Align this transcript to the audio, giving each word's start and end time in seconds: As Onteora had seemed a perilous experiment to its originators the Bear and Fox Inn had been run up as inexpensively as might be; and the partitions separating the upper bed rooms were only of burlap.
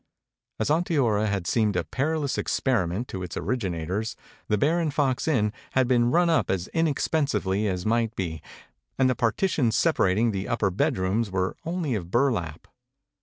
As 0.59 0.71
Onteora 0.71 1.27
had 1.27 1.45
seemed 1.45 1.75
a 1.75 1.83
perilous 1.83 2.39
experiment 2.39 3.07
to 3.09 3.21
its 3.21 3.37
originators 3.37 4.15
the 4.47 4.57
Bear 4.57 4.79
and 4.79 4.91
Fox 4.91 5.27
Inn 5.27 5.53
had 5.73 5.87
been 5.87 6.09
run 6.09 6.27
up 6.27 6.49
as 6.49 6.67
inexpensively 6.69 7.67
as 7.67 7.85
might 7.85 8.15
be; 8.15 8.41
and 8.97 9.07
the 9.07 9.13
partitions 9.15 9.75
separating 9.75 10.31
the 10.31 10.47
upper 10.47 10.71
bed 10.71 10.97
rooms 10.97 11.29
were 11.29 11.55
only 11.67 11.93
of 11.93 12.09
burlap. 12.09 12.67